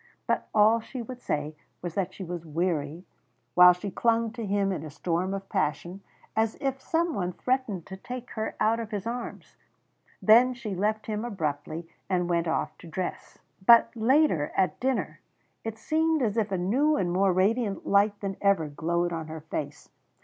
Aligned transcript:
But 0.25 0.47
all 0.51 0.79
she 0.79 1.03
would 1.03 1.21
say 1.21 1.55
was 1.83 1.93
that 1.93 2.11
she 2.11 2.23
was 2.23 2.43
weary, 2.43 3.05
while 3.53 3.71
she 3.71 3.91
clung 3.91 4.31
to 4.31 4.43
him 4.43 4.71
in 4.71 4.83
a 4.83 4.89
storm 4.89 5.31
of 5.31 5.47
passion, 5.47 6.01
as 6.35 6.57
if 6.59 6.81
some 6.81 7.13
one 7.13 7.33
threatened 7.33 7.85
to 7.85 7.97
take 7.97 8.31
her 8.31 8.55
out 8.59 8.79
of 8.79 8.89
his 8.89 9.05
arms. 9.05 9.57
Then 10.19 10.55
she 10.55 10.73
left 10.73 11.05
him 11.05 11.23
abruptly 11.23 11.87
and 12.09 12.27
went 12.31 12.47
off 12.47 12.75
to 12.79 12.87
dress. 12.87 13.37
But 13.63 13.91
later, 13.95 14.51
at 14.57 14.79
dinner, 14.79 15.19
it 15.63 15.77
seemed 15.77 16.23
as 16.23 16.35
if 16.35 16.51
a 16.51 16.57
new 16.57 16.95
and 16.95 17.11
more 17.13 17.31
radiant 17.31 17.85
light 17.85 18.19
than 18.21 18.37
ever 18.41 18.69
glowed 18.69 19.13
on 19.13 19.27
her 19.27 19.41
face. 19.51 19.89